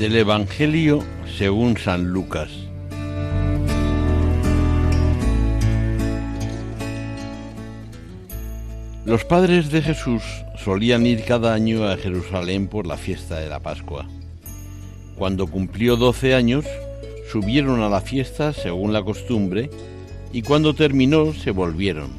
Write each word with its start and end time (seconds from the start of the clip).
Del 0.00 0.16
Evangelio 0.16 1.04
según 1.36 1.76
San 1.76 2.06
Lucas. 2.06 2.48
Los 9.04 9.26
padres 9.26 9.70
de 9.70 9.82
Jesús 9.82 10.22
solían 10.56 11.04
ir 11.04 11.22
cada 11.24 11.52
año 11.52 11.86
a 11.86 11.98
Jerusalén 11.98 12.66
por 12.66 12.86
la 12.86 12.96
fiesta 12.96 13.40
de 13.40 13.50
la 13.50 13.60
Pascua. 13.60 14.08
Cuando 15.16 15.46
cumplió 15.46 15.96
doce 15.96 16.34
años, 16.34 16.64
subieron 17.30 17.82
a 17.82 17.90
la 17.90 18.00
fiesta 18.00 18.54
según 18.54 18.94
la 18.94 19.02
costumbre 19.02 19.68
y 20.32 20.40
cuando 20.40 20.72
terminó 20.72 21.34
se 21.34 21.50
volvieron. 21.50 22.12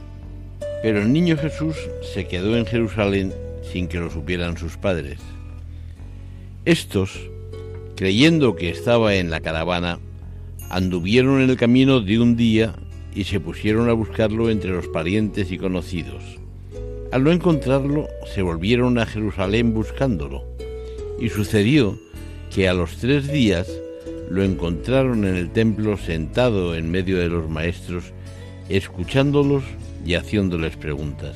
Pero 0.83 1.01
el 1.01 1.11
niño 1.11 1.35
Jesús 1.35 1.77
se 2.13 2.27
quedó 2.27 2.55
en 2.55 2.67
Jerusalén 2.67 3.33
sin 3.73 3.87
que 3.87 3.97
lo 3.97 4.11
supieran 4.11 4.55
sus 4.55 4.77
padres. 4.77 5.17
Estos, 6.63 7.19
creyendo 8.01 8.55
que 8.55 8.71
estaba 8.71 9.13
en 9.13 9.29
la 9.29 9.41
caravana, 9.41 9.99
anduvieron 10.71 11.39
en 11.39 11.51
el 11.51 11.55
camino 11.55 12.01
de 12.01 12.19
un 12.19 12.35
día 12.35 12.73
y 13.13 13.25
se 13.25 13.39
pusieron 13.39 13.89
a 13.89 13.93
buscarlo 13.93 14.49
entre 14.49 14.71
los 14.71 14.87
parientes 14.87 15.51
y 15.51 15.59
conocidos. 15.59 16.23
Al 17.11 17.23
no 17.23 17.31
encontrarlo, 17.31 18.07
se 18.33 18.41
volvieron 18.41 18.97
a 18.97 19.05
Jerusalén 19.05 19.75
buscándolo. 19.75 20.43
Y 21.19 21.29
sucedió 21.29 21.95
que 22.49 22.67
a 22.67 22.73
los 22.73 22.97
tres 22.97 23.31
días 23.31 23.71
lo 24.31 24.41
encontraron 24.41 25.23
en 25.23 25.35
el 25.35 25.51
templo 25.51 25.95
sentado 25.95 26.73
en 26.73 26.89
medio 26.89 27.19
de 27.19 27.29
los 27.29 27.51
maestros, 27.51 28.13
escuchándolos 28.67 29.63
y 30.03 30.15
haciéndoles 30.15 30.75
preguntas. 30.75 31.35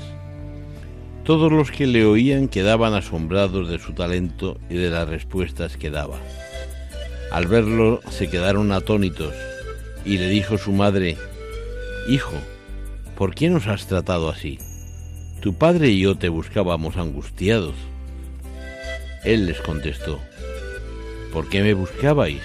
Todos 1.26 1.52
los 1.52 1.70
que 1.70 1.86
le 1.86 2.06
oían 2.06 2.48
quedaban 2.48 2.96
asombrados 2.96 3.70
de 3.70 3.78
su 3.78 3.94
talento 3.94 4.58
y 4.68 4.78
de 4.78 4.90
las 4.90 5.08
respuestas 5.08 5.78
que 5.78 5.92
daba. 5.92 6.20
Al 7.36 7.48
verlo 7.48 8.00
se 8.10 8.30
quedaron 8.30 8.72
atónitos 8.72 9.34
y 10.06 10.18
le 10.20 10.30
dijo 10.30 10.58
su 10.58 10.72
madre, 10.72 11.18
Hijo, 12.08 12.38
¿por 13.18 13.36
qué 13.36 13.50
nos 13.50 13.68
has 13.68 13.88
tratado 13.88 14.30
así? 14.30 14.58
Tu 15.42 15.54
padre 15.54 15.90
y 15.90 16.00
yo 16.00 16.16
te 16.18 16.30
buscábamos 16.30 16.96
angustiados. 16.96 17.76
Él 19.26 19.48
les 19.48 19.60
contestó, 19.60 20.18
¿por 21.34 21.50
qué 21.50 21.62
me 21.62 21.74
buscabais? 21.74 22.42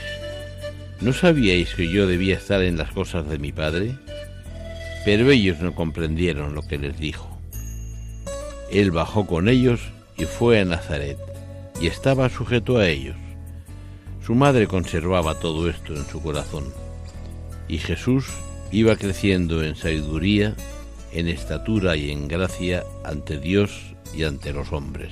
¿No 1.01 1.13
sabíais 1.13 1.73
que 1.77 1.89
yo 1.89 2.09
debía 2.09 2.35
estar 2.35 2.61
en 2.61 2.77
las 2.77 2.91
cosas 2.91 3.29
de 3.29 3.39
mi 3.39 3.53
padre? 3.53 3.95
Pero 5.05 5.31
ellos 5.31 5.61
no 5.61 5.73
comprendieron 5.73 6.57
lo 6.57 6.63
que 6.63 6.79
les 6.79 6.99
dijo. 6.99 7.39
Él 8.73 8.91
bajó 8.91 9.29
con 9.29 9.49
ellos 9.49 9.83
y 10.17 10.25
fue 10.25 10.59
a 10.59 10.65
Nazaret, 10.65 11.17
y 11.81 11.87
estaba 11.87 12.29
sujeto 12.29 12.79
a 12.79 12.89
ellos. 12.89 13.30
Su 14.31 14.37
madre 14.37 14.69
conservaba 14.69 15.35
todo 15.35 15.69
esto 15.69 15.93
en 15.93 16.07
su 16.07 16.23
corazón, 16.23 16.73
y 17.67 17.79
Jesús 17.79 18.29
iba 18.71 18.95
creciendo 18.95 19.65
en 19.65 19.75
sabiduría, 19.75 20.55
en 21.11 21.27
estatura 21.27 21.97
y 21.97 22.13
en 22.13 22.29
gracia 22.29 22.85
ante 23.05 23.41
Dios 23.41 23.97
y 24.15 24.23
ante 24.23 24.53
los 24.53 24.73
hombres. 24.73 25.11